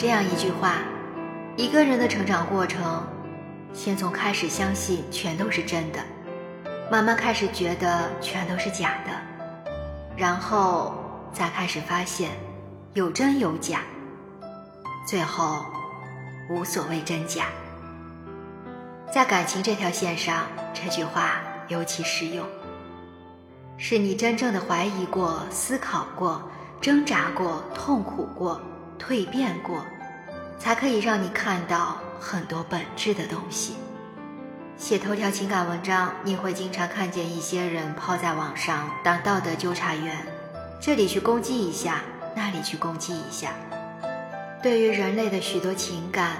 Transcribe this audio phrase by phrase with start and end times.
[0.00, 0.76] 这样一句话：
[1.58, 3.06] 一个人的成长过程，
[3.74, 5.98] 先从开始相信全都是真的，
[6.90, 9.10] 慢慢开始觉得全都是假的，
[10.16, 10.94] 然后
[11.34, 12.30] 再开始发现
[12.94, 13.82] 有真有假，
[15.06, 15.66] 最后
[16.48, 17.44] 无所谓真假。
[19.12, 22.46] 在感情这条线上，这句话尤其适用。
[23.76, 26.40] 是你真正的怀疑过、思考过、
[26.80, 28.58] 挣扎过、痛苦过、
[28.98, 29.84] 蜕变过，
[30.60, 33.74] 才可以让你看到很多本质的东西。
[34.76, 40.16] 写头条情感文章，你会经常看见一些人抛在网上当道德纠察员，
[40.80, 42.02] 这里去攻击一下，
[42.36, 43.52] 那里去攻击一下。
[44.62, 46.36] 对于人类的许多情感，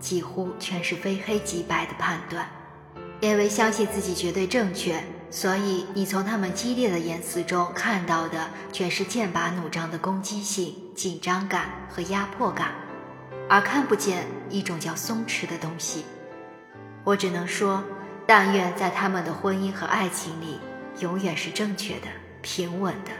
[0.00, 2.48] 几乎全是非黑即白的判断，
[3.20, 5.02] 因为相信自己绝对正确。
[5.30, 12.72] 所以，你从他们激烈的言辞中看到的，全是剑拔弩张的攻击性、紧张感和压迫感，
[13.50, 16.04] 而看不见一种叫松弛的东西。
[17.02, 17.82] 我只能说，
[18.24, 20.60] 但愿在他们的婚姻和爱情里，
[21.00, 22.06] 永远是正确的、
[22.40, 23.10] 平稳的。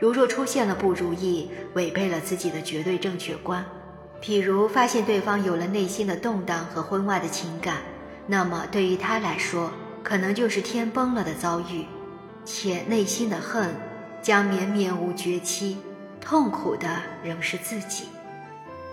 [0.00, 3.62] 如若出现了不如意，违背了自己的绝对正确观，
[4.22, 7.76] 譬如发现对方有了内心的动荡和婚外的情感，
[8.26, 9.70] 那么对于他来说，
[10.02, 11.84] 可能就是天崩了的遭遇，
[12.46, 13.74] 且内心的恨
[14.22, 15.76] 将绵绵无绝期，
[16.18, 16.88] 痛苦的
[17.22, 18.04] 仍是自己。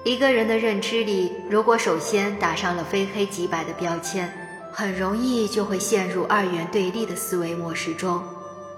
[0.04, 4.30] 一个人的认知里，如果首先打上了非黑即白的标签，
[4.70, 8.22] 很容易就会陷入二元对立的思维模式中，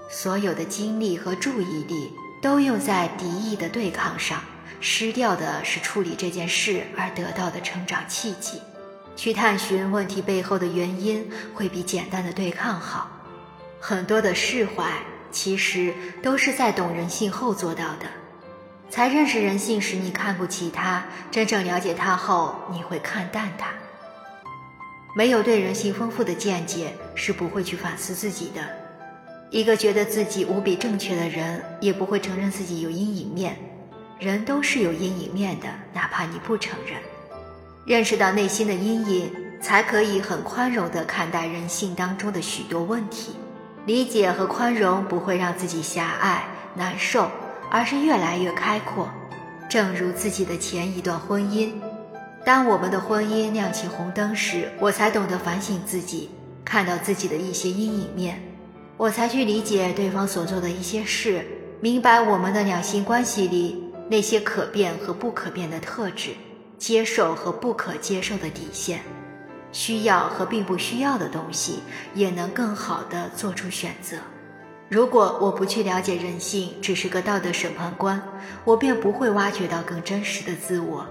[0.08, 4.40] 所有的精力和注意力都用在敌意的对抗上，
[4.80, 8.60] 失掉的是处理这件事而得到的成长契机。
[9.16, 13.10] 去探寻问题背后的原因，会比简单的对抗好。
[13.80, 14.92] 很多的释怀，
[15.32, 18.06] 其实都是在懂人性后做到的。
[18.96, 23.66] 才认识人性时，你看不起他；真正了解他后，你会看淡他。
[25.14, 28.62] 没有对人性丰富的见解，是不会去反思自己的。
[29.50, 33.58] 一个觉得自己无比正确的人，也不会承认自己有阴影面。
[34.18, 36.98] 人都是有阴影面的，哪怕你不承认。
[37.84, 39.30] 认识到内心的阴影，
[39.60, 43.36] 才可以很宽容地看待人性当中的许多问题。
[43.84, 47.30] 理解和宽容不会让自己狭隘难受，
[47.70, 49.08] 而是越来越开阔。
[49.68, 51.72] 正如自己的前一段婚姻，
[52.44, 56.30] 当我们的婚姻亮起红灯时，我才懂得反省自己，
[56.64, 58.40] 看到自己的一些阴影面，
[58.96, 61.46] 我才去理解对方所做的一些事，
[61.80, 66.30] 明白我们的两性关系里那些可变和不可变的特质。
[66.78, 69.00] 接受和不可接受的底线，
[69.72, 71.78] 需要和并不需要的东西，
[72.14, 74.18] 也能更好的做出选择。
[74.88, 78.22] 如果我不去了解人性，只是个道德审判官，
[78.64, 81.06] 我便不会挖掘到更真实的自我，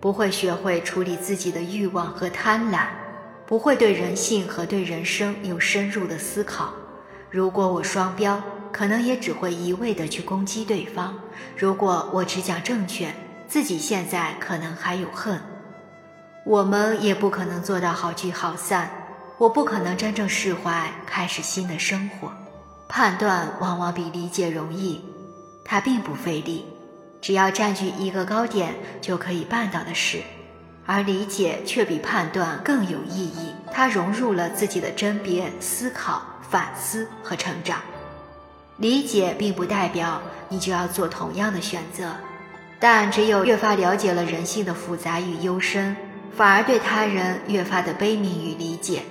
[0.00, 2.86] 不会学会处理自己的欲望和贪婪，
[3.46, 6.72] 不会对人性和对人生有深入的思考。
[7.30, 8.40] 如果我双标，
[8.72, 11.18] 可能也只会一味的去攻击对方。
[11.56, 13.12] 如果我只讲正确。
[13.48, 15.40] 自己现在可能还有恨，
[16.44, 18.90] 我们也不可能做到好聚好散。
[19.38, 22.30] 我不可能真正释怀，开始新的生活。
[22.88, 25.00] 判断往往比理解容易，
[25.64, 26.64] 它并不费力，
[27.20, 30.22] 只要占据一个高点就可以办到的事。
[30.86, 37.78] 而理解却比判断更有意义，它融入了自己的甄别、思考、反思和成长。
[38.78, 42.10] 理解并不代表你就要做同样的选择。
[42.80, 45.94] 但只有越发了解了人性的复杂与幽深，
[46.34, 49.02] 反而对他人越发的悲悯与理解，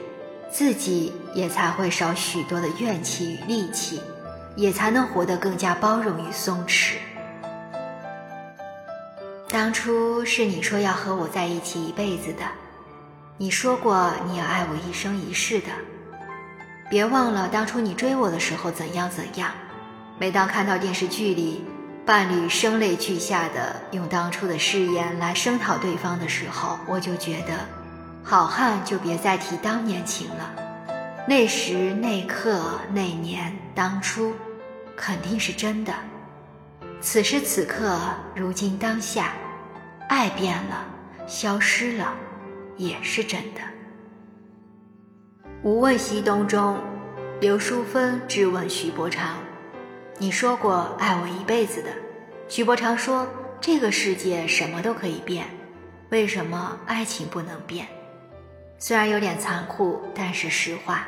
[0.52, 4.02] 自己也才会少许多的怨气与戾气，
[4.56, 6.96] 也才能活得更加包容与松弛。
[9.50, 12.44] 当初是你说要和我在一起一辈子的，
[13.38, 15.68] 你说过你要爱我一生一世的，
[16.90, 19.52] 别忘了当初你追我的时候怎样怎样。
[20.20, 21.64] 每当看到电视剧里。
[22.08, 27.60] 伴侣声泪俱下的用当初的誓言来声讨对方的时候，我就觉得，
[28.30, 30.54] 好汉就别再提当年情了。
[31.26, 34.34] 那时那刻那年当初，
[34.98, 35.94] 肯定是真的。
[37.00, 37.98] 此时此刻
[38.36, 39.32] 如今当下，
[40.10, 40.86] 爱变了，
[41.26, 42.14] 消失了，
[42.76, 43.62] 也是真的。
[45.64, 46.78] 《无问西东》中，
[47.40, 49.38] 刘淑芬质问徐伯常。
[50.18, 51.90] 你说过爱我一辈子的，
[52.50, 53.26] 徐伯常说
[53.62, 55.46] ：“这个世界什么都可以变，
[56.10, 57.88] 为什么爱情不能变？”
[58.80, 61.08] 虽然有点残酷，但是实话。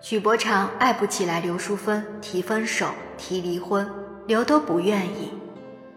[0.00, 3.88] 许伯常爱不起来刘淑芬，提分手，提离婚，
[4.26, 5.32] 刘都不愿意。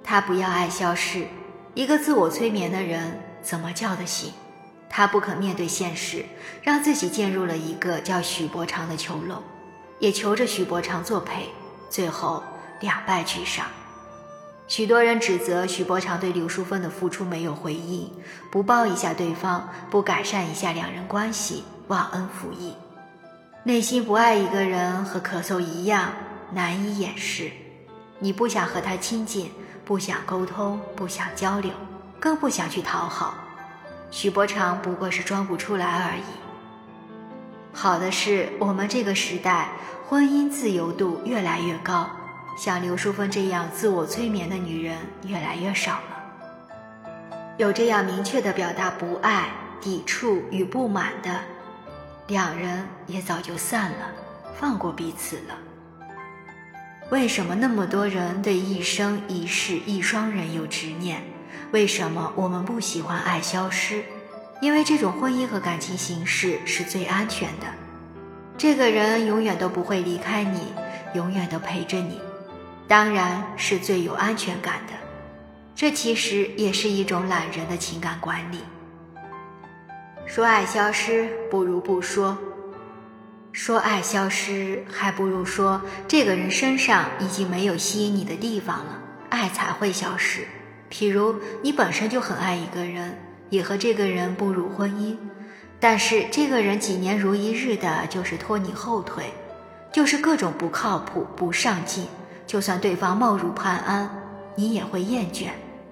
[0.03, 1.27] 他不要爱消逝，
[1.73, 4.33] 一个自我催眠的人怎么叫得醒？
[4.89, 6.25] 他不肯面对现实，
[6.61, 9.41] 让自己进入了一个叫许伯常的囚笼，
[9.99, 11.49] 也求着许伯常作陪，
[11.89, 12.43] 最后
[12.81, 13.65] 两败俱伤。
[14.71, 18.09] 许多人指责许伯常对刘淑芬的付出没有回应，
[18.49, 22.73] 不抱一下对方，不改善一下两人关系，忘恩负义。
[23.65, 26.13] 内心不爱一个人和咳嗽一样，
[26.53, 27.51] 难以掩饰。
[28.19, 29.51] 你不想和他亲近，
[29.83, 31.73] 不想沟通，不想交流，
[32.17, 33.33] 更不想去讨好。
[34.09, 36.23] 许伯常不过是装不出来而已。
[37.73, 39.67] 好的是，我们这个时代
[40.07, 42.09] 婚姻自由度越来越高。
[42.57, 47.09] 像刘淑芬这样自我催眠的女人越来越少了，
[47.57, 49.49] 有这样明确的表达不爱、
[49.79, 51.39] 抵触与不满的，
[52.27, 54.11] 两人也早就散了，
[54.59, 55.57] 放过彼此了。
[57.09, 61.21] 为什么那么多人对一生一世一双人有执念？
[61.71, 64.03] 为什么我们不喜欢爱消失？
[64.61, 67.65] 因为这种婚姻和感情形式是最安全的，
[68.57, 70.73] 这个人永远都不会离开你，
[71.15, 72.21] 永远都陪着你。
[72.91, 74.91] 当然是最有安全感的，
[75.73, 78.57] 这其实也是一种懒人的情感管理。
[80.25, 82.37] 说爱消失不如不说，
[83.53, 88.99] 说爱消失还不如说这个人身上已经没有吸引你的地方了，
[89.29, 90.45] 爱才会消失。
[90.91, 93.17] 譬如你本身就很爱一个人，
[93.49, 95.15] 也和这个人步入婚姻，
[95.79, 99.31] 但是这个人几年如一日的，就是拖你后腿，
[99.93, 102.05] 就是各种不靠谱、不上进。
[102.51, 104.09] 就算对方貌如潘安，
[104.55, 105.51] 你也会厌倦，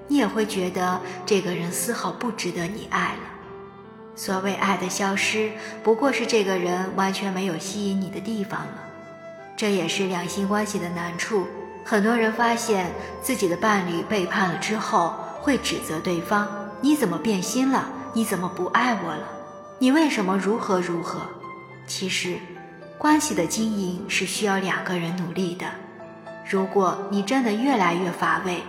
[0.10, 3.22] 你也会觉得这个人丝毫不值得你爱了。
[4.14, 5.54] 所谓爱的消失，
[5.86, 8.74] 不过是这个人完全没有吸引你的地方了。
[9.56, 11.48] 这也是两性关系的难处。
[11.86, 12.92] 很多人发现
[13.22, 16.46] 自己的伴侣背叛了之后，会指责对方
[16.84, 17.88] ：“你怎么变心了？
[18.14, 19.26] 你怎么不爱我了？
[19.78, 21.22] 你为什么如何如何？”
[21.88, 22.38] 其实，
[22.98, 25.66] 关系的经营是需要两个人努力的。
[26.50, 28.64] 如果你真的越来越乏味，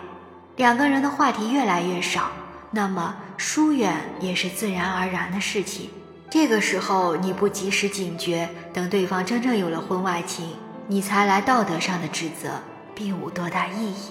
[0.56, 2.30] 两个人的话题越来越少，
[2.72, 5.88] 那么疏远也是自然而然的事情。
[6.28, 10.56] 这个时候你不及时警觉，等对方真正有了婚外情，
[10.88, 12.60] 你才来道德上的指责，
[12.94, 14.10] 并无多大意义。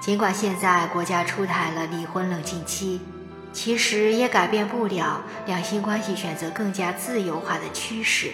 [0.00, 3.00] 尽管现在国家出台了离婚冷静期，
[3.52, 8.30] 其实也改变不了两性关系选择更加自由化的趋势。